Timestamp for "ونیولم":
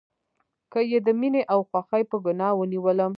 2.57-3.09